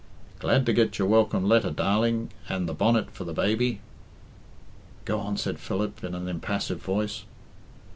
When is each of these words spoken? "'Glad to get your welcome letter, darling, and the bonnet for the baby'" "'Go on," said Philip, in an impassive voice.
"'Glad 0.39 0.65
to 0.65 0.73
get 0.73 0.97
your 0.97 1.07
welcome 1.07 1.47
letter, 1.47 1.69
darling, 1.69 2.31
and 2.49 2.67
the 2.67 2.73
bonnet 2.73 3.11
for 3.11 3.23
the 3.23 3.33
baby'" 3.33 3.81
"'Go 5.05 5.19
on," 5.19 5.37
said 5.37 5.59
Philip, 5.59 6.03
in 6.03 6.15
an 6.15 6.27
impassive 6.27 6.81
voice. 6.81 7.23